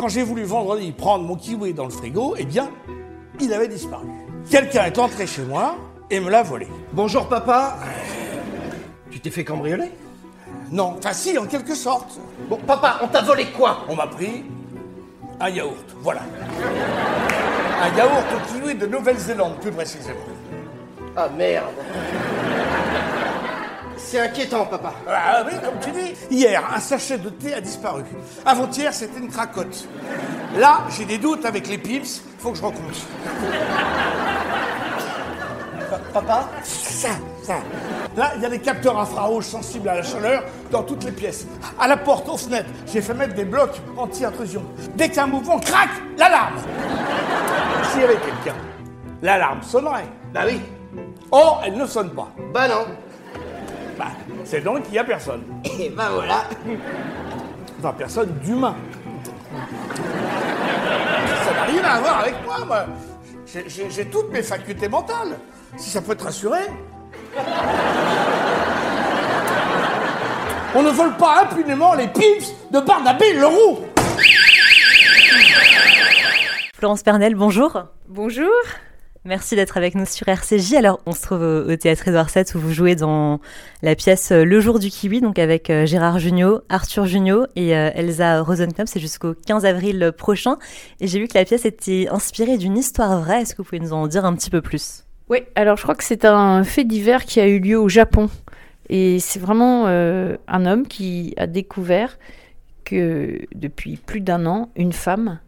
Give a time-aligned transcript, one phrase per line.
[0.00, 2.70] Quand j'ai voulu vendredi prendre mon kiwi dans le frigo, eh bien,
[3.38, 4.06] il avait disparu.
[4.50, 5.76] Quelqu'un est entré chez moi
[6.10, 6.68] et me l'a volé.
[6.94, 7.76] Bonjour papa.
[9.10, 9.92] Tu t'es fait cambrioler?
[10.70, 12.18] Non, enfin si, en quelque sorte.
[12.48, 13.84] Bon papa, on t'a volé quoi?
[13.90, 14.42] On m'a pris
[15.38, 16.22] un yaourt, voilà.
[17.82, 20.16] Un yaourt au kiwi de Nouvelle-Zélande, plus précisément.
[21.14, 21.74] Ah merde.
[24.02, 24.92] C'est inquiétant papa.
[25.08, 26.14] Ah oui, comme tu dis.
[26.30, 28.02] Hier, un sachet de thé a disparu.
[28.44, 29.86] Avant-hier, c'était une cracotte.
[30.56, 33.06] Là, j'ai des doutes avec les pips, faut que je recompte.
[36.12, 36.48] Papa?
[36.64, 37.10] Ça,
[37.42, 37.56] ça.
[38.16, 40.42] Là, il y a des capteurs infrarouges sensibles à la chaleur
[40.72, 41.46] dans toutes les pièces.
[41.78, 44.64] À la porte, aux fenêtres, j'ai fait mettre des blocs anti-intrusion.
[44.96, 46.56] Dès qu'un mouvement craque, l'alarme.
[47.92, 48.58] S'il y avait quelqu'un,
[49.22, 50.08] l'alarme sonnerait.
[50.34, 50.60] Bah oui.
[51.30, 52.28] Or, elle ne sonne pas.
[52.52, 52.86] Bah non.
[54.50, 55.44] C'est donc qu'il n'y a personne.
[55.78, 56.42] Et bah voilà.
[57.78, 58.74] Enfin, personne d'humain.
[61.44, 62.86] Ça n'a rien à voir avec moi, moi.
[63.46, 65.38] J'ai toutes mes facultés mentales.
[65.76, 66.62] Si ça peut te rassurer.
[70.74, 73.86] On ne vole pas impunément les pips de Barnabé Leroux.
[76.74, 77.84] Florence Pernel, bonjour.
[78.08, 78.50] Bonjour.
[79.26, 80.72] Merci d'être avec nous sur RCJ.
[80.74, 83.38] Alors, on se trouve au, théâtre Édouard VII où vous jouez dans
[83.82, 87.76] la pièce euh, Le jour du kiwi, donc avec euh, Gérard Jugnot, Arthur Jugnot et
[87.76, 88.88] euh, Elsa Rosenknapp.
[88.88, 90.56] C'est jusqu'au 15 avril prochain.
[91.00, 93.42] Et j'ai vu que la pièce était inspirée d'une histoire vraie.
[93.42, 95.04] Est-ce que vous pouvez nous en dire un petit peu plus?
[95.28, 98.30] Oui, alors je crois que c'est un fait divers qui a eu lieu au Japon.
[98.88, 102.18] Et c'est vraiment un homme qui a découvert
[102.84, 105.38] que depuis plus d'un an, une femme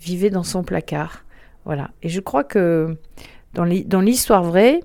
[0.00, 1.24] vivait dans son placard.
[1.68, 1.90] Voilà.
[2.02, 2.96] Et je crois que
[3.52, 4.80] dans l'hi- dans l'histoire vraie,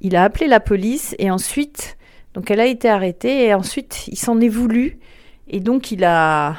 [0.00, 1.96] il a appelé la police et ensuite,
[2.34, 4.98] donc elle a été arrêtée et ensuite il s'en est voulu
[5.46, 6.56] et donc il a,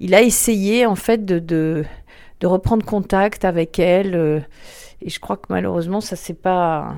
[0.00, 1.84] il a essayé en fait de, de,
[2.40, 4.16] de reprendre contact avec elle.
[4.16, 4.40] euh,
[5.02, 6.94] et je crois que malheureusement ça s'est pas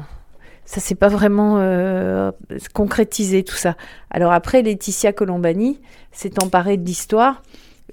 [0.64, 2.30] ça s'est pas vraiment euh,
[2.72, 3.76] concrétisé tout ça.
[4.10, 5.78] Alors après Laetitia Colombani
[6.10, 7.42] s'est emparée de l'histoire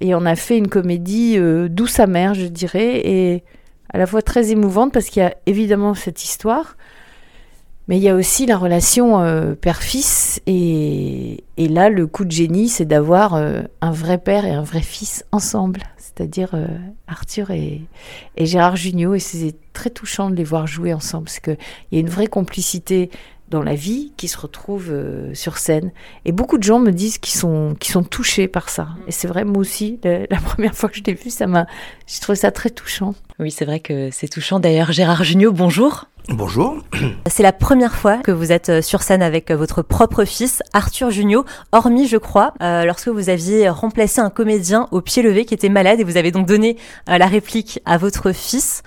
[0.00, 3.44] et on a fait une comédie euh, douce amère je dirais et
[3.92, 6.76] à la fois très émouvante parce qu'il y a évidemment cette histoire
[7.90, 12.30] mais il y a aussi la relation euh, père-fils et, et là le coup de
[12.30, 15.82] génie c'est d'avoir euh, un vrai père et un vrai fils ensemble.
[15.98, 16.68] C'est-à-dire euh,
[17.08, 17.82] Arthur et,
[18.36, 21.58] et Gérard Jugnot et c'est très touchant de les voir jouer ensemble parce qu'il
[21.90, 23.10] y a une vraie complicité
[23.50, 25.92] dans la vie qui se retrouve euh, sur scène
[26.24, 29.28] et beaucoup de gens me disent qu'ils sont, qu'ils sont touchés par ça et c'est
[29.28, 31.66] vrai moi aussi la, la première fois que je l'ai vu ça m'a
[32.06, 34.58] j'ai trouvé ça très touchant Oui, c'est vrai que c'est touchant.
[34.58, 36.06] D'ailleurs, Gérard Jugnot, bonjour.
[36.28, 36.78] Bonjour.
[37.26, 40.62] C'est la première fois que vous êtes euh, sur scène avec euh, votre propre fils,
[40.72, 45.44] Arthur Jugnot, hormis, je crois, euh, lorsque vous aviez remplacé un comédien au pied levé
[45.44, 46.76] qui était malade et vous avez donc donné
[47.08, 48.82] euh, la réplique à votre fils.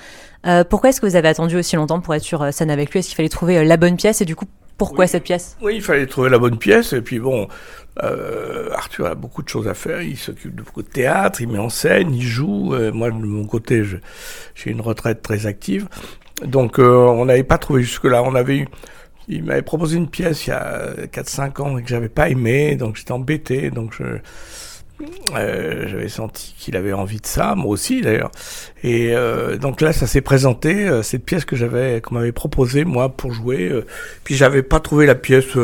[0.46, 2.92] Euh, pourquoi est-ce que vous avez attendu aussi longtemps pour être sur euh, scène avec
[2.92, 3.00] lui?
[3.00, 4.22] Est-ce qu'il fallait trouver euh, la bonne pièce?
[4.22, 4.46] Et du coup,
[4.78, 5.10] pourquoi Oui.
[5.10, 5.56] cette pièce?
[5.62, 6.94] Oui, il fallait trouver la bonne pièce.
[6.94, 7.48] Et puis bon,
[8.04, 10.02] euh, Arthur a beaucoup de choses à faire.
[10.02, 12.74] Il s'occupe de beaucoup de théâtre, il met en scène, il joue.
[12.74, 13.84] Euh, moi, de mon côté,
[14.56, 15.88] j'ai une retraite très active.
[16.46, 18.22] Donc, euh, on n'avait pas trouvé jusque-là.
[18.24, 18.68] On avait eu.
[19.30, 22.76] Il m'avait proposé une pièce il y a 4-5 ans et que j'avais pas aimé,
[22.76, 23.72] donc j'étais embêté.
[23.72, 24.04] Donc, je,
[25.36, 28.32] euh, j'avais senti qu'il avait envie de ça, moi aussi d'ailleurs.
[28.84, 32.86] Et euh, donc là, ça s'est présenté, euh, cette pièce que j'avais, qu'on m'avait proposée
[32.86, 33.72] moi pour jouer.
[34.24, 35.58] puis j'avais pas trouvé la pièce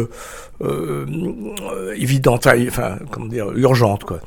[1.95, 4.19] évidente, enfin, comment dire, urgente quoi.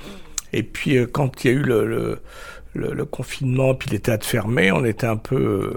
[0.53, 5.07] Et puis quand il y a eu le, confinement, puis les théâtres fermés, on était
[5.07, 5.75] un peu,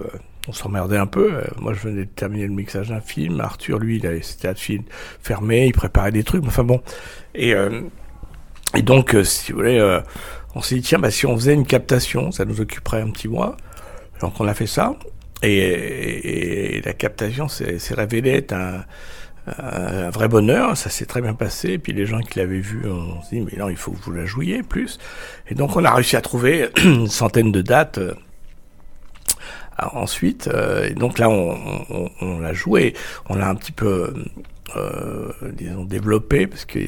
[0.48, 1.42] on s'emmerdait un peu.
[1.60, 3.40] Moi, je venais de terminer le mixage d'un film.
[3.42, 4.62] Arthur, lui, il avait ses théâtres
[5.22, 6.46] fermés, il préparait des trucs.
[6.46, 6.82] Enfin bon,
[7.34, 7.54] et
[8.76, 10.02] et donc, euh, si vous voulez, euh,
[10.56, 13.28] on s'est dit, tiens, bah, si on faisait une captation, ça nous occuperait un petit
[13.28, 13.58] mois.
[14.22, 14.96] Donc, on a fait ça.
[15.44, 18.86] Et, et- et la captation s'est s'est révélée être un,
[19.60, 20.78] un vrai bonheur.
[20.78, 21.72] Ça s'est très bien passé.
[21.74, 24.12] Et puis, les gens qui l'avaient vu ont dit, mais non, il faut que vous
[24.14, 24.98] la jouiez plus.
[25.50, 27.98] Et donc, on a réussi à trouver une centaine de dates.
[28.00, 28.14] euh,
[29.94, 31.58] ensuite, euh, et donc là, on,
[31.90, 32.94] on, on l'a joué.
[33.30, 34.14] On l'a un petit peu,
[34.76, 36.80] euh, disons, développé parce que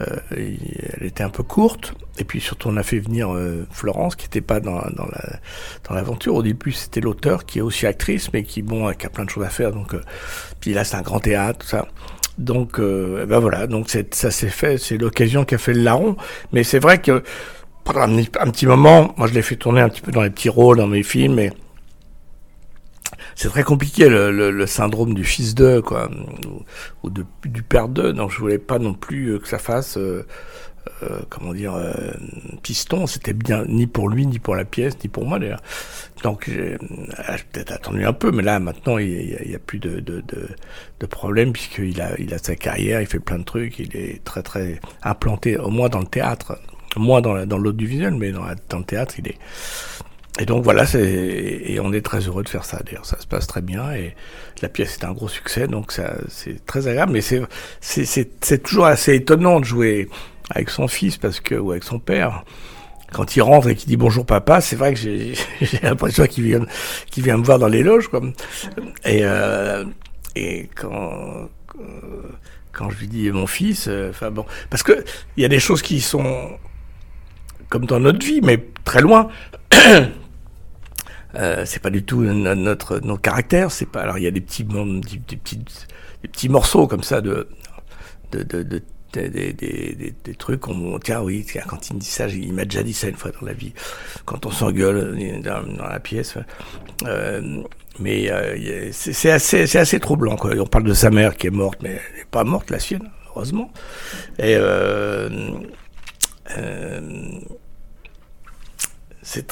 [0.00, 1.94] euh, elle était un peu courte.
[2.18, 5.40] Et puis surtout, on a fait venir euh, Florence, qui n'était pas dans, dans la
[5.88, 6.34] dans l'aventure.
[6.34, 9.30] Au début, c'était l'auteur qui est aussi actrice, mais qui bon, qui a plein de
[9.30, 9.72] choses à faire.
[9.72, 10.02] Donc, euh,
[10.60, 11.86] puis là, c'est un grand théâtre, tout ça.
[12.38, 13.66] Donc, euh, ben voilà.
[13.66, 14.78] Donc, ça s'est fait.
[14.78, 16.16] C'est l'occasion qui a fait le larron.
[16.52, 17.22] Mais c'est vrai que
[17.84, 20.48] pendant un, petit moment, moi, je l'ai fait tourner un petit peu dans les petits
[20.48, 21.52] rôles dans mes films, mais
[23.36, 26.10] c'est très compliqué le, le, le syndrome du fils d'eux, quoi,
[27.02, 28.12] ou, de, du père d'eux.
[28.12, 30.26] Donc je voulais pas non plus euh, que ça fasse euh,
[31.02, 31.92] euh, comment dire, euh,
[32.62, 33.06] piston.
[33.06, 35.62] C'était bien ni pour lui, ni pour la pièce, ni pour moi d'ailleurs.
[36.22, 36.78] Donc j'ai
[37.52, 40.48] peut-être attendu un peu, mais là maintenant il n'y a, a, plus de, de, de,
[41.00, 44.24] de problème puisqu'il a, il a sa carrière, il fait plein de trucs, il est
[44.24, 46.58] très très implanté, au moins dans le théâtre,
[46.96, 49.38] moins dans, dans l'audiovisuel, mais dans, dans le théâtre il est
[50.38, 52.80] et donc voilà, et on est très heureux de faire ça.
[52.84, 54.14] D'ailleurs, ça se passe très bien et
[54.60, 57.12] la pièce est un gros succès, donc ça c'est très agréable.
[57.12, 57.42] Mais c'est
[57.80, 60.08] c'est c'est toujours assez étonnant de jouer
[60.50, 62.44] avec son fils parce que ou avec son père.
[63.12, 65.34] Quand il rentre et qu'il dit bonjour papa, c'est vrai que j'ai
[65.82, 66.66] l'impression qu'il vient
[67.10, 68.20] qu'il vient me voir dans les loges quoi.
[69.06, 69.84] Et euh,
[70.34, 71.48] et quand
[72.72, 75.02] quand je lui dis mon fils, euh, enfin bon, parce que
[75.38, 76.50] il y a des choses qui sont
[77.70, 79.28] comme dans notre vie, mais très loin.
[81.36, 83.70] Euh, c'est pas du tout notre nos caractères.
[83.70, 84.02] C'est pas.
[84.02, 85.58] Alors il y a des petits des, petits
[86.22, 87.48] des petits morceaux comme ça de
[88.32, 89.52] de, de, de des, des,
[89.94, 92.92] des, des, trucs, on, tiens, oui, quand il me dit ça, il m'a déjà dit
[92.92, 93.72] ça une fois dans la vie,
[94.26, 96.36] quand on s'engueule dans, dans, la pièce.
[97.04, 97.62] Euh,
[97.98, 100.36] mais euh, c'est assez, c'est assez troublant.
[100.36, 100.52] Quoi.
[100.58, 103.10] On parle de sa mère qui est morte, mais elle n'est pas morte, la sienne,
[103.28, 103.72] heureusement.
[104.38, 105.50] Et euh,
[106.58, 107.00] euh,
[109.22, 109.46] c'est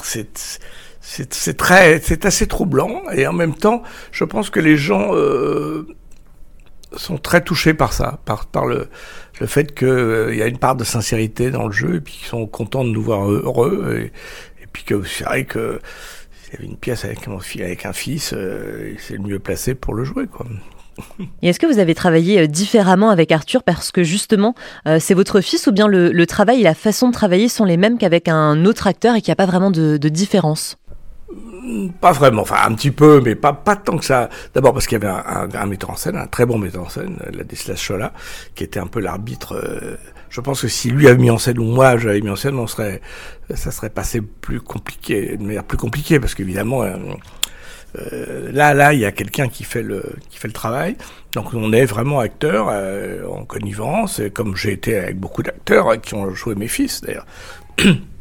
[1.05, 3.03] c'est très, c'est assez troublant.
[3.13, 5.87] Et en même temps, je pense que les gens euh,
[6.97, 8.89] sont très touchés par ça, par par le
[9.41, 12.15] le fait qu'il euh, y a une part de sincérité dans le jeu et puis
[12.15, 13.99] qu'ils sont contents de nous voir heureux.
[13.99, 14.07] Et,
[14.63, 15.81] et puis que c'est vrai que
[16.43, 19.75] s'il y avait une pièce avec un, avec un fils, euh, c'est le mieux placé
[19.75, 20.47] pour le jouer quoi.
[21.43, 24.55] Et est-ce que vous avez travaillé euh, différemment avec Arthur parce que justement
[24.87, 27.65] euh, c'est votre fils ou bien le, le, travail et la façon de travailler sont
[27.65, 30.77] les mêmes qu'avec un autre acteur et qu'il n'y a pas vraiment de, de différence?
[32.01, 34.29] Pas vraiment, enfin un petit peu, mais pas pas tant que ça.
[34.55, 35.15] D'abord parce qu'il y avait
[35.55, 38.13] un, metteur en scène, un très bon metteur en scène, Ladislas Chola,
[38.55, 39.55] qui était un peu l'arbitre.
[39.55, 39.97] Euh,
[40.31, 42.59] je pense que si lui avait mis en scène ou moi j'avais mis en scène,
[42.59, 43.01] on serait,
[43.55, 46.83] ça serait passé plus compliqué, de manière plus compliquée, parce qu'évidemment.
[46.83, 46.97] Euh,
[47.97, 50.97] euh, là, là, il y a quelqu'un qui fait le qui fait le travail.
[51.33, 56.15] Donc, on est vraiment acteur euh, en connivence, comme j'ai été avec beaucoup d'acteurs qui
[56.15, 57.27] ont joué mes fils d'ailleurs.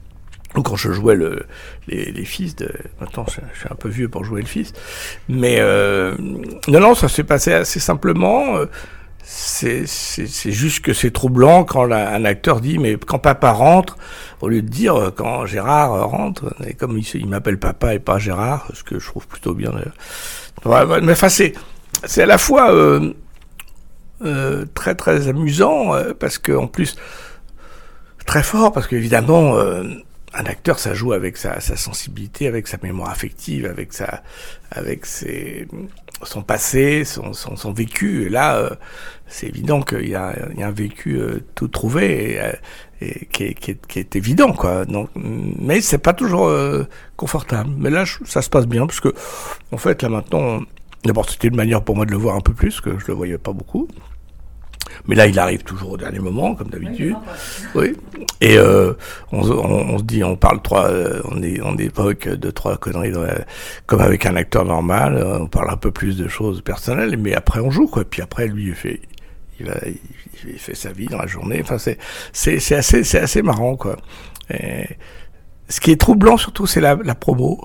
[0.62, 1.46] quand je jouais le,
[1.88, 2.72] les, les, fils de...
[3.00, 4.74] Maintenant, je, suis un peu vieux pour jouer le fils.
[5.30, 6.16] Mais euh,
[6.68, 8.58] non, non, ça s'est passé assez simplement.
[9.26, 9.86] C'est
[10.52, 13.98] juste que c'est troublant quand un acteur dit, mais quand papa rentre,
[14.42, 18.00] au lieu de dire euh, quand Gérard rentre, et comme il, il m'appelle papa et
[18.00, 19.72] pas Gérard, ce que je trouve plutôt bien
[20.66, 21.54] mais enfin, c'est
[22.22, 23.14] à la fois euh,
[24.24, 26.96] euh, très très amusant, euh, parce que en plus,
[28.26, 29.58] très fort, parce qu'évidemment...
[30.34, 34.24] Un acteur, ça joue avec sa, sa, sensibilité, avec sa mémoire affective, avec sa,
[34.72, 35.68] avec ses,
[36.24, 38.26] son passé, son, son, son vécu.
[38.26, 38.70] Et là, euh,
[39.28, 42.52] c'est évident qu'il y y a un vécu euh, tout trouvé et, euh,
[43.02, 44.86] et qui, est, qui, est, qui, est, évident, quoi.
[44.86, 46.84] Donc, mais c'est pas toujours euh,
[47.18, 47.72] confortable.
[47.78, 49.14] Mais là, ça se passe bien parce que,
[49.72, 50.62] en fait, là maintenant,
[51.04, 53.14] d'abord, c'était une manière pour moi de le voir un peu plus, que je le
[53.14, 53.88] voyais pas beaucoup.
[55.08, 57.16] Mais là, il arrive toujours au dernier moment, comme d'habitude.
[57.76, 57.96] Oui.
[58.40, 58.94] Et euh,
[59.32, 62.78] on, on, on, se dit, on parle trois, euh, on est on époque de trois
[62.78, 63.44] conneries, la,
[63.86, 65.18] comme avec un acteur normal.
[65.18, 68.06] Euh, on parle un peu plus de choses personnelles, mais après on joue quoi.
[68.06, 69.02] Puis après, lui, il fait,
[69.60, 69.98] il, va, il,
[70.50, 71.60] il fait sa vie dans la journée.
[71.62, 71.98] Enfin, c'est
[72.32, 73.98] c'est c'est assez c'est assez marrant quoi.
[74.50, 74.88] Et
[75.68, 77.62] ce qui est troublant surtout, c'est la, la promo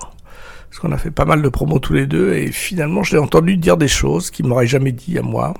[0.69, 3.21] parce qu'on a fait pas mal de promos tous les deux et finalement, je l'ai
[3.21, 5.53] entendu dire des choses qu'il m'aurait jamais dit à moi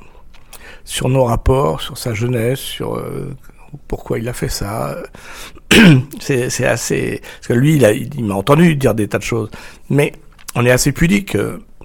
[0.89, 3.35] sur nos rapports, sur sa jeunesse, sur euh,
[3.87, 4.97] pourquoi il a fait ça.
[6.19, 7.21] c'est assez...
[7.21, 9.51] Parce que lui, il, a, il, m'a entendu dire des tas de choses.
[9.91, 10.13] Mais
[10.55, 11.37] on est assez pudique.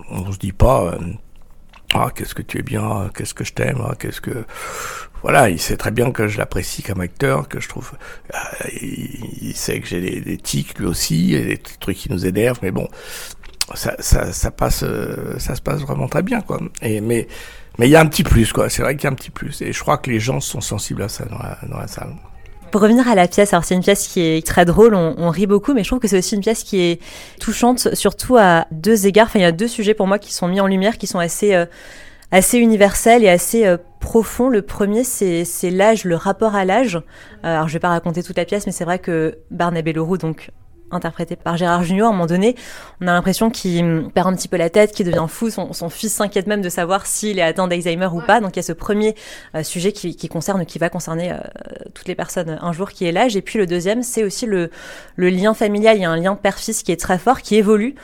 [0.08, 0.94] On se dit pas...
[0.94, 0.98] Euh,
[1.92, 4.46] ah, qu'est-ce que tu es bien, qu'est-ce que je t'aime, ah, qu'est-ce que...
[5.22, 7.92] Voilà, il sait très bien que je l'apprécie comme acteur, que je trouve...
[8.34, 8.38] Euh,
[8.80, 12.24] il, il, sait que j'ai des, des tics, lui aussi, et des trucs qui nous
[12.24, 12.88] énervent, mais bon,
[13.74, 14.82] ça, ça, ça passe,
[15.38, 16.58] ça se passe vraiment très bien, quoi.
[16.80, 17.28] Et, mais
[17.78, 18.68] mais il y a un petit plus, quoi.
[18.68, 19.60] C'est vrai qu'il y a un petit plus.
[19.62, 22.14] Et je crois que les gens sont sensibles à ça dans la, dans la salle.
[22.70, 25.46] Pour revenir à la pièce, alors c'est une pièce qui est très drôle, on, rit
[25.46, 27.00] beaucoup, mais je trouve que c'est aussi une pièce qui est
[27.40, 29.26] touchante, surtout à deux égards.
[29.26, 31.20] Enfin, il y a deux sujets pour moi qui sont mis en lumière, qui sont
[31.20, 31.66] assez, euh,
[32.32, 34.48] assez universels et assez euh, profonds.
[34.48, 36.96] Le premier, c'est l'âge, le rapport à l'âge.
[36.96, 37.00] Euh,
[37.42, 40.50] alors, je vais pas raconter toute la pièce, mais c'est vrai que Barnabé Leroux, donc
[40.90, 42.54] interprété par Gérard Junior, à un moment donné,
[43.00, 45.50] on a l'impression qu'il perd un petit peu la tête, qu'il devient fou.
[45.50, 48.40] Son, son fils s'inquiète même de savoir s'il est atteint d'Alzheimer ou pas.
[48.40, 49.14] Donc il y a ce premier
[49.54, 51.38] euh, sujet qui, qui, concerne, qui va concerner euh,
[51.94, 53.36] toutes les personnes un jour, qui est l'âge.
[53.36, 54.70] Et puis le deuxième, c'est aussi le,
[55.16, 55.96] le lien familial.
[55.96, 57.94] Il y a un lien père-fils qui est très fort, qui évolue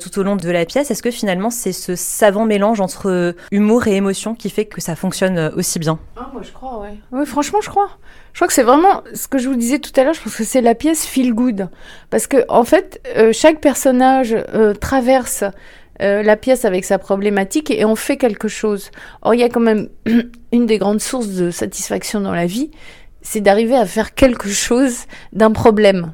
[0.00, 0.90] tout au long de la pièce.
[0.90, 4.96] Est-ce que finalement c'est ce savant mélange entre humour et émotion qui fait que ça
[4.96, 5.98] fonctionne aussi bien?
[6.16, 6.94] Ah, Moi je crois, ouais.
[7.12, 7.90] Oui, franchement je crois.
[8.32, 10.36] Je crois que c'est vraiment ce que je vous disais tout à l'heure, je pense
[10.36, 11.68] que c'est la pièce feel good.
[12.10, 13.00] Parce que en fait,
[13.32, 14.36] chaque personnage
[14.80, 15.44] traverse
[16.00, 18.90] la pièce avec sa problématique et on fait quelque chose.
[19.22, 19.88] Or, il y a quand même
[20.52, 22.70] une des grandes sources de satisfaction dans la vie,
[23.22, 26.12] c'est d'arriver à faire quelque chose d'un problème.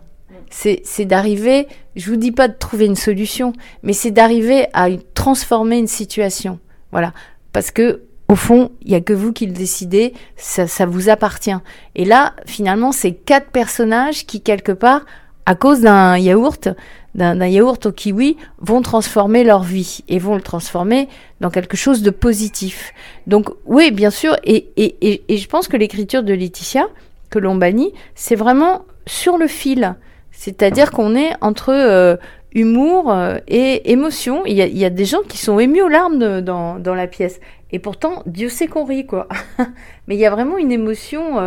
[0.51, 3.53] C'est, d'arriver, je vous dis pas de trouver une solution,
[3.83, 6.59] mais c'est d'arriver à transformer une situation.
[6.91, 7.13] Voilà.
[7.53, 11.09] Parce que, au fond, il y a que vous qui le décidez, ça, ça vous
[11.09, 11.57] appartient.
[11.95, 15.07] Et là, finalement, c'est quatre personnages qui, quelque part,
[15.47, 16.69] à cause d'un yaourt,
[17.15, 21.09] d'un yaourt au kiwi vont transformer leur vie et vont le transformer
[21.41, 22.93] dans quelque chose de positif.
[23.27, 26.87] Donc oui, bien sûr, et, et, et, je pense que l'écriture de Laetitia
[27.31, 29.97] Colombani, c'est vraiment sur le fil.
[30.41, 32.17] C'est-à-dire qu'on est entre euh,
[32.55, 34.47] humour euh, et émotion.
[34.47, 36.95] Il y, a, il y, a, des gens qui sont émus aux larmes dans, dans,
[36.95, 37.41] la pièce.
[37.73, 39.29] Et pourtant, Dieu sait qu'on rit, quoi.
[40.09, 41.39] Mais il y a vraiment une émotion,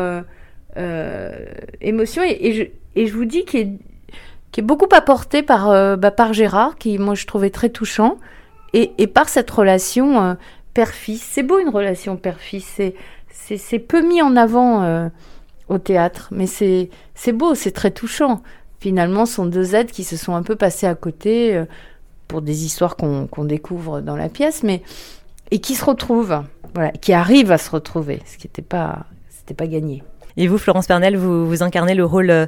[0.77, 1.31] euh,
[1.81, 2.63] émotion et, je,
[2.95, 3.71] et je vous dis qu'il est
[4.51, 8.19] qui est beaucoup apporté par, bah, par Gérard, qui moi je trouvais très touchant,
[8.73, 10.37] et, et par cette relation
[10.75, 11.23] père-fils.
[11.23, 12.79] C'est beau une relation père-fils,
[13.31, 15.09] c'est, peu mis en avant
[15.69, 16.89] au théâtre, mais c'est
[17.31, 18.43] beau, c'est très touchant.
[18.83, 21.63] Finalement, sont deux êtres qui se sont un peu passés à côté
[22.27, 24.81] pour des histoires qu'on, découvre dans la pièce, mais
[25.51, 29.05] et qui se retrouvent, voilà, qui arrivent à se retrouver, ce qui n'était pas,
[29.55, 30.03] pas gagné.
[30.37, 32.47] Et vous, Florence Pernel, vous, vous incarnez le rôle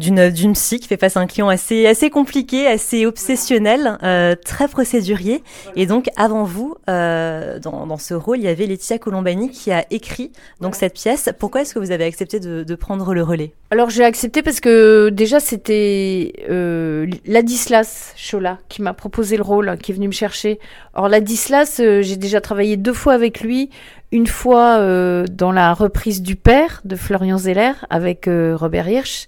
[0.00, 4.34] d'une d'une psy qui fait face à un client assez assez compliqué, assez obsessionnel, euh,
[4.34, 5.42] très procédurier.
[5.76, 9.70] Et donc avant vous, euh, dans, dans, ce rôle, il y avait Laetitia Colombani qui
[9.70, 11.28] a écrit donc cette pièce.
[11.38, 13.52] Pourquoi est-ce que vous avez accepté de, de prendre le relais?
[13.70, 19.76] Alors j'ai accepté parce que déjà c'était euh, Ladislas Chola qui m'a proposé le rôle,
[19.78, 20.58] qui est venu me chercher.
[20.94, 23.70] Or Ladislas, euh, j'ai déjà travaillé deux fois avec lui.
[24.12, 29.26] Une fois euh, dans la reprise du Père de Florian Zeller avec euh, Robert Hirsch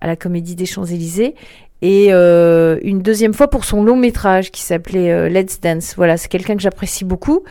[0.00, 1.34] à la Comédie des Champs-Élysées.
[1.82, 5.94] Et euh, une deuxième fois pour son long métrage qui s'appelait euh, Let's Dance.
[5.96, 7.44] Voilà, c'est quelqu'un que j'apprécie beaucoup,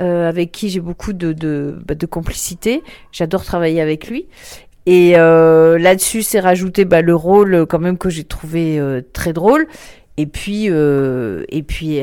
[0.00, 2.82] euh, avec qui j'ai beaucoup de, de, bah, de complicité.
[3.10, 4.26] J'adore travailler avec lui.
[4.86, 8.80] Et là-dessus, c'est rajouté bah, le rôle quand même que j'ai trouvé
[9.12, 9.68] très drôle.
[10.16, 12.02] Et puis, et puis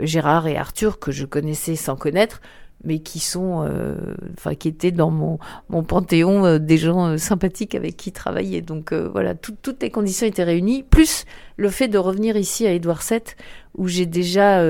[0.00, 2.40] Gérard et Arthur, que je connaissais sans connaître,
[2.84, 3.94] mais qui sont, euh,
[4.36, 5.38] enfin, qui étaient dans mon,
[5.68, 8.62] mon panthéon euh, des gens euh, sympathiques avec qui travailler.
[8.62, 11.24] Donc voilà, toutes les conditions étaient réunies, plus
[11.56, 13.20] le fait de revenir ici à Édouard VII,
[13.76, 14.62] où j'ai déjà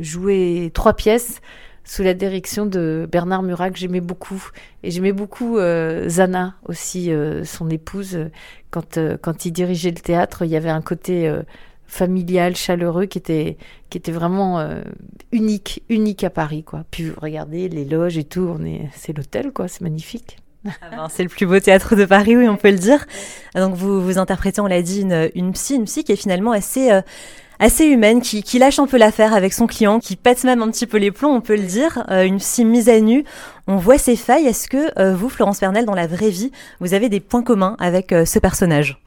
[0.00, 1.40] joué trois pièces
[1.84, 4.50] sous la direction de Bernard Murat que j'aimais beaucoup
[4.82, 7.10] et j'aimais beaucoup Zana aussi
[7.44, 8.18] son épouse
[8.70, 11.32] quand quand il dirigeait le théâtre il y avait un côté
[11.86, 13.56] familial, chaleureux, qui était,
[13.90, 14.82] qui était vraiment euh,
[15.32, 16.84] unique, unique à Paris, quoi.
[16.90, 20.38] Puis regardez les loges et tout, on est, c'est l'hôtel, quoi, c'est magnifique.
[20.66, 23.06] Ah ben, c'est le plus beau théâtre de Paris, oui, on peut le dire.
[23.54, 26.50] Donc vous vous interprétez, on l'a dit, une, une psy, une psy qui est finalement
[26.50, 27.02] assez euh,
[27.60, 30.70] assez humaine, qui, qui lâche un peu l'affaire avec son client, qui pète même un
[30.70, 32.04] petit peu les plombs, on peut le dire.
[32.10, 33.24] Euh, une psy mise à nu.
[33.68, 34.46] On voit ses failles.
[34.46, 36.50] Est-ce que vous, Florence Pernel, dans la vraie vie,
[36.80, 39.00] vous avez des points communs avec ce personnage?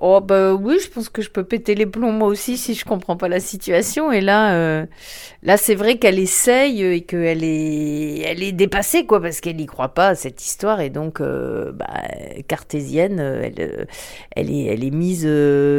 [0.00, 2.84] Oh bah oui, je pense que je peux péter les plombs moi aussi si je
[2.84, 4.12] comprends pas la situation.
[4.12, 4.86] Et là, euh,
[5.42, 9.66] là c'est vrai qu'elle essaye et qu'elle est, elle est dépassée quoi, parce qu'elle y
[9.66, 12.02] croit pas cette histoire et donc euh, bah,
[12.46, 13.88] cartésienne, elle,
[14.36, 15.28] elle est, elle est mise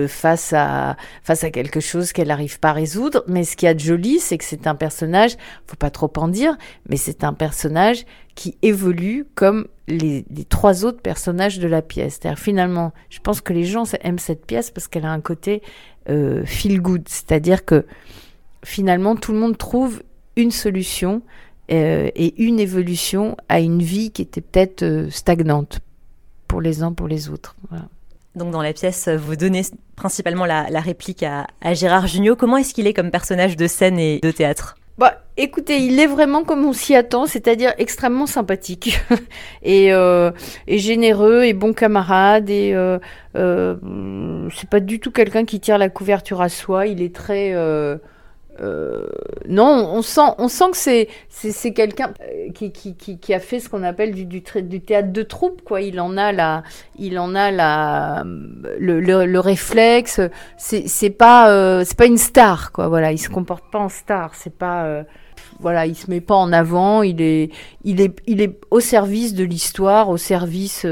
[0.10, 3.24] face à face à quelque chose qu'elle n'arrive pas à résoudre.
[3.28, 6.12] Mais ce qu'il y a de joli, c'est que c'est un personnage, faut pas trop
[6.18, 6.58] en dire,
[6.90, 8.06] mais c'est un personnage
[8.40, 12.20] qui évolue comme les, trois autres personnages de la pièce.
[12.22, 15.62] C'est-à-dire finalement, je pense que les gens aiment cette pièce parce qu'elle a un côté
[16.10, 17.86] euh, feel good, c'est-à-dire que
[18.64, 20.04] finalement tout le monde trouve
[20.38, 21.22] une solution
[21.70, 25.82] euh, et une évolution à une vie qui était peut-être euh, stagnante
[26.48, 27.58] pour les uns, pour les autres.
[28.36, 29.64] Donc dans la pièce, vous donnez
[29.98, 32.38] principalement la, réplique à, à Gérard Jugnot.
[32.38, 34.78] Comment est-ce qu'il est comme personnage de scène et de théâtre?
[35.00, 39.00] Bah, écoutez, il est vraiment comme on s'y attend, c'est-à-dire extrêmement sympathique
[39.64, 40.32] et, euh,
[40.68, 43.00] et, généreux et bon camarade et euh,
[43.38, 46.86] euh, c'est pas du tout quelqu'un qui tire la couverture à soi.
[46.86, 47.54] Il est très
[48.62, 49.08] euh, euh,
[49.48, 53.60] non, on sent, on sent que c'est, c'est, quelqu'un euh, qui, qui, qui, a fait
[53.60, 55.82] ce qu'on appelle du, du, du, théâtre de troupe, quoi.
[55.82, 56.64] Il en a la,
[56.98, 60.22] il en a la, le, le, réflexe.
[60.58, 62.88] C'est, c'est pas, euh, c'est pas une star, quoi.
[62.88, 64.36] Voilà, il se comporte pas en star.
[64.36, 65.04] C'est pas,
[65.60, 67.02] voilà, il se met pas en avant.
[67.02, 67.52] Il est,
[67.84, 70.86] il est, il est au service de l'histoire, au service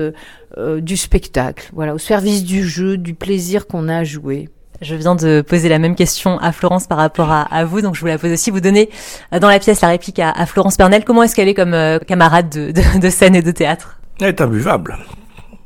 [0.58, 1.70] du spectacle.
[1.74, 4.50] Voilà, au service du jeu, du plaisir qu'on a à jouer.
[4.82, 8.02] Je viens de poser la même question à Florence par rapport à, vous, donc je
[8.02, 8.52] vous la pose aussi.
[8.52, 8.90] Vous donnez
[9.34, 11.04] euh, dans la pièce la réplique à, Florence Pernel.
[11.04, 14.00] Comment est-ce qu'elle est comme euh, camarade de, scène et de théâtre?
[14.20, 14.98] Elle est imbuvable.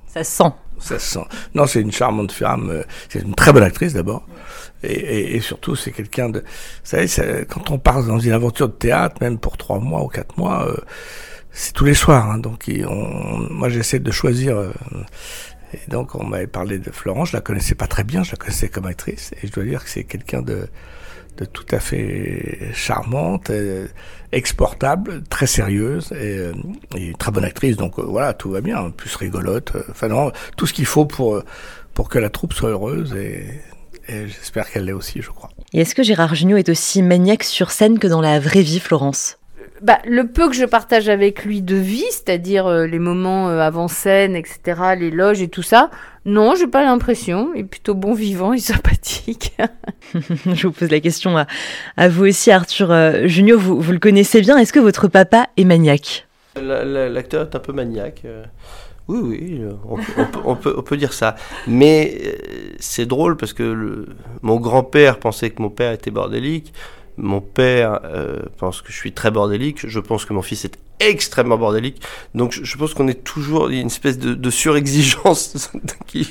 [0.07, 0.51] Ça se sent.
[0.79, 1.25] Ça se sent.
[1.53, 2.69] Non, c'est une charmante femme.
[2.69, 4.25] Euh, c'est une très bonne actrice d'abord.
[4.83, 6.39] Et, surtout, c'est quelqu'un de...
[6.39, 6.45] Vous
[6.83, 10.35] savez, quand on part dans une aventure de théâtre, même pour trois mois ou quatre
[10.39, 10.67] mois,
[11.51, 12.31] c'est tous les soirs.
[12.31, 12.39] Hein.
[12.39, 12.67] donc,
[13.51, 14.57] moi, j'essaie de choisir
[15.73, 18.37] et donc on m'avait parlé de Florence, je la connaissais pas très bien, je la
[18.37, 20.67] connaissais comme actrice, et je dois dire que c'est quelqu'un de,
[21.37, 23.87] de tout à fait charmante, euh,
[24.31, 26.53] exportable, très sérieuse et, euh,
[26.95, 27.77] et, très bonne actrice.
[27.77, 29.73] Donc euh, voilà, tout va bien, plus rigolote.
[29.89, 31.41] Enfin non, tout ce qu'il faut pour
[31.93, 33.61] pour que la troupe soit heureuse et,
[34.07, 35.49] et j'espère qu'elle l'est aussi, je crois.
[35.73, 38.79] Et est-ce que Gérard Jugnot est aussi maniaque sur scène que dans la vraie vie,
[38.79, 39.37] Florence?
[39.81, 43.59] Bah, le peu que je partage avec lui de vie, c'est-à-dire euh, les moments euh,
[43.59, 45.89] avant scène, etc., les loges et tout ça,
[46.25, 47.51] non, j'ai pas l'impression.
[47.55, 49.57] Il est plutôt bon vivant et sympathique.
[50.13, 51.35] je vous pose la question
[51.97, 53.57] à, vous aussi, Arthur euh, Junio.
[53.57, 54.57] Vous, vous, le connaissez bien.
[54.57, 56.27] Est-ce que votre papa est maniaque?
[56.55, 58.23] L'acteur est un peu maniaque.
[59.07, 59.61] Oui, oui,
[60.45, 61.35] on, peut, on, peut, dire ça.
[61.65, 62.37] Mais
[62.79, 64.05] c'est drôle parce que le,
[64.41, 66.71] mon grand-père pensait que mon père était bordélique.
[67.23, 69.87] Mon père euh, pense que je suis très bordélique.
[69.87, 72.01] Je pense que mon fils est extrêmement bordélique.
[72.33, 75.71] Donc je, pense qu'on est toujours une espèce de, de surexigence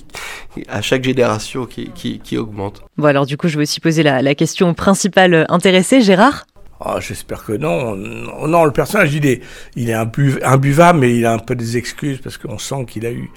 [0.68, 2.82] à chaque génération qui, qui, augmente.
[2.96, 6.46] Bon alors du coup je vais aussi poser la, la question principale intéressée, Gérard.
[6.82, 7.94] Ah, j'espère que non.
[7.94, 9.42] Non, le personnage, il est,
[9.76, 13.12] il est imbuvable, mais il a un peu des excuses parce qu'on sent qu'il a
[13.12, 13.30] eu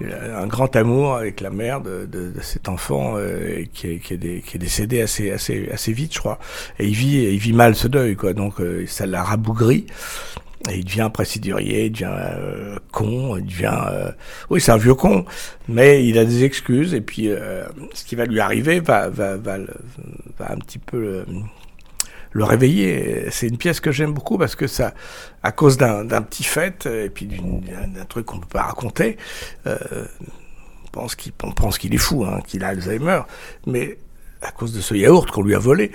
[0.00, 4.14] un grand amour avec la mère de, de, de cet enfant euh, qui, est, qui,
[4.14, 6.38] est qui, est, décédé assez, assez, assez vite, je crois.
[6.78, 8.32] Et il vit, il vit mal ce deuil, quoi.
[8.32, 9.86] Donc euh, ça l'a rabougri.
[10.70, 13.78] Et il devient présidurier, il devient euh, con, il devient...
[14.48, 15.26] oui, c'est un vieux con,
[15.68, 17.28] mais il a des excuses, et puis
[17.92, 19.58] ce qui va lui arriver va, va, va,
[20.38, 21.24] va un petit peu
[22.32, 23.26] le réveiller.
[23.30, 24.94] C'est une pièce que j'aime beaucoup parce que ça,
[25.42, 29.16] à cause d'un petit fait et puis d'un truc qu'on ne peut pas raconter,
[29.66, 29.76] euh,
[31.42, 33.20] on pense qu'il est fou, hein, qu'il a Alzheimer,
[33.66, 33.98] mais
[34.42, 35.92] à cause de ce yaourt qu'on lui a volé,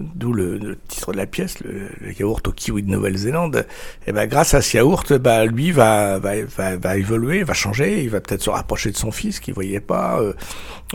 [0.00, 3.66] d'où le, titre de la pièce, le, yaourt au kiwi de Nouvelle-Zélande,
[4.06, 7.54] et eh ben grâce à ce yaourt, bah lui va, va, va, va évoluer, va
[7.54, 10.32] changer, il va peut-être se rapprocher de son fils qu'il voyait pas, euh,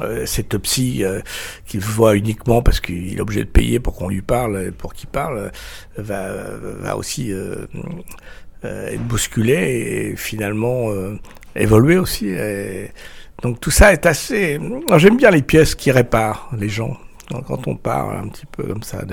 [0.02, 1.22] euh, cette psy euh,
[1.66, 5.10] qu'il voit uniquement parce qu'il est obligé de payer pour qu'on lui parle, pour qu'il
[5.10, 5.52] parle,
[5.98, 6.28] va,
[6.80, 7.34] va aussi
[8.64, 10.90] être bousculé et finalement
[11.56, 12.34] évoluer aussi.
[13.42, 14.60] donc tout ça est assez.
[14.98, 16.98] J'aime bien les pièces qui réparent les gens
[17.30, 19.04] quand on parle un petit peu comme ça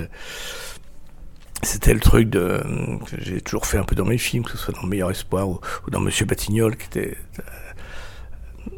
[1.62, 2.62] c'était le truc de
[3.06, 5.48] que j'ai toujours fait un peu dans mes films, que ce soit dans Meilleur Espoir
[5.48, 8.76] ou, dans Monsieur Batignol, qui était euh,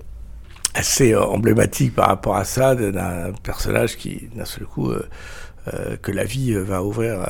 [0.75, 5.09] assez emblématique par rapport à ça, d'un personnage qui, d'un seul coup, euh,
[5.73, 7.25] euh, que la vie va ouvrir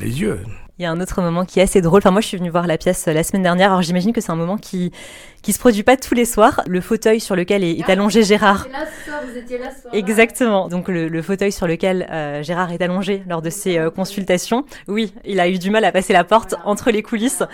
[0.00, 0.40] les yeux.
[0.78, 1.98] Il y a un autre moment qui est assez drôle.
[1.98, 3.70] Enfin, moi, je suis venue voir la pièce la semaine dernière.
[3.70, 4.92] Alors, j'imagine que c'est un moment qui
[5.46, 6.60] qui se produit pas tous les soirs.
[6.66, 8.66] Le fauteuil sur lequel est, est allongé Gérard.
[8.72, 8.80] Là,
[9.24, 10.66] vous étiez là soir, Exactement.
[10.66, 14.64] Donc le, le, fauteuil sur lequel euh, Gérard est allongé lors de ses euh, consultations.
[14.88, 17.44] Oui, il a eu du mal à passer la porte entre les coulisses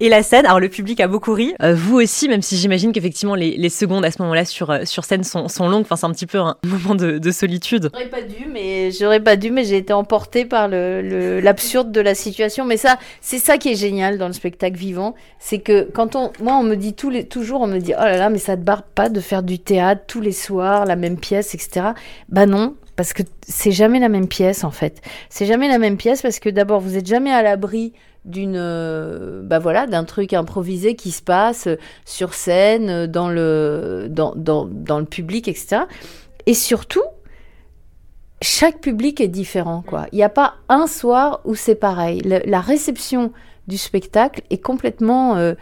[0.00, 0.44] et la scène.
[0.44, 1.54] Alors le public a beaucoup ri.
[1.62, 5.04] Euh, vous aussi, même si j'imagine qu'effectivement les, les, secondes à ce moment-là sur sur
[5.04, 5.82] scène sont, sont longues.
[5.82, 7.90] Enfin, c'est un petit peu un moment de, de solitude.
[7.92, 12.00] J'aurais pas dû, mais j'aurais pas dû, mais j'ai été emportée par le l'absurde de
[12.00, 12.64] la situation.
[12.64, 16.32] Mais ça, c'est ça qui est génial dans le spectacle vivant, c'est que quand on,
[16.40, 18.56] moi, on me dit tous les toujours, on me dit, oh là là, mais ça
[18.56, 21.88] te barre pas de faire du théâtre tous les soirs, la même pièce, etc.
[22.30, 25.02] Bah non, parce que c'est jamais la même pièce en fait.
[25.28, 27.92] C'est jamais la même pièce parce que d'abord, vous êtes jamais à l'abri
[28.24, 31.68] d'une euh, bah voilà d'un truc improvisé qui se passe
[32.06, 35.82] sur scène dans le dans, dans, dans le public etc
[36.46, 37.04] et surtout
[38.42, 42.60] chaque public est différent quoi il n'y a pas un soir où c'est pareil la
[42.60, 43.30] réception
[43.68, 45.54] du spectacle est complètement euh,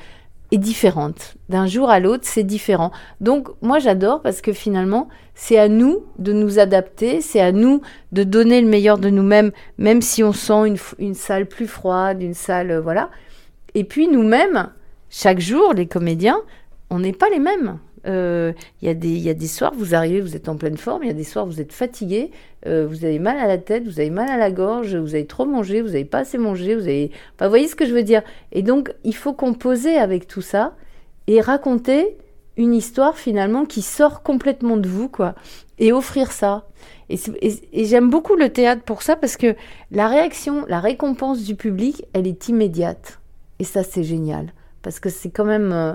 [0.58, 1.36] différente.
[1.48, 2.90] D'un jour à l'autre, c'est différent.
[3.20, 7.80] Donc moi j'adore parce que finalement, c'est à nous de nous adapter, c'est à nous
[8.12, 12.22] de donner le meilleur de nous-mêmes, même si on sent une, une salle plus froide,
[12.22, 12.70] une salle...
[12.70, 13.10] Euh, voilà.
[13.74, 14.70] Et puis nous-mêmes,
[15.10, 16.40] chaque jour, les comédiens,
[16.90, 17.78] on n'est pas les mêmes.
[18.06, 21.06] Euh, il y, y, a des soirs, vous arrivez, vous êtes en pleine forme, il
[21.06, 22.30] y a des soirs, vous êtes fatigué,
[22.66, 25.26] euh, vous avez mal à la tête, vous avez mal à la gorge, vous avez
[25.26, 27.10] trop mangé, vous n'avez pas assez mangé, vous avez...
[27.40, 30.74] vous voyez ce que je veux dire Et donc, il faut composer avec tout ça
[31.26, 32.18] et raconter
[32.56, 35.34] une histoire finalement qui sort complètement de vous, quoi,
[35.78, 36.68] et offrir ça.
[37.08, 37.18] Et,
[37.72, 39.56] et j'aime beaucoup le théâtre pour ça parce que
[39.90, 43.20] la réaction, la récompense du public, elle est immédiate.
[43.58, 44.52] Et ça, c'est génial.
[44.82, 45.72] Parce que c'est quand même...
[45.72, 45.94] Euh,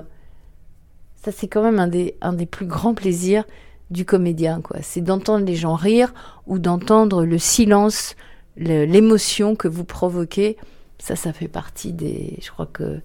[1.22, 3.44] ça, c'est quand même un des, un des plus grands plaisirs
[3.90, 4.78] du comédien, quoi.
[4.82, 6.14] C'est d'entendre les gens rire
[6.46, 8.14] ou d'entendre le silence,
[8.56, 10.56] le- l'émotion que vous provoquez.
[10.98, 12.38] Ça, ça fait partie des.
[12.42, 13.00] Je crois que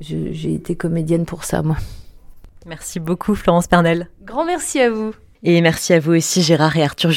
[0.00, 1.76] j'ai été comédienne pour ça, moi.
[2.66, 4.08] Merci beaucoup Florence Pernel.
[4.24, 5.12] Grand merci à vous.
[5.42, 7.10] Et merci à vous aussi Gérard et Arthur